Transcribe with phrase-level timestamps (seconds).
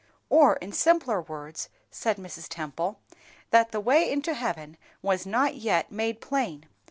[0.31, 2.47] _""Or, in simpler words," said Mrs.
[2.49, 2.97] Temple,
[3.51, 6.65] "that the way into heaven was not yet made plain.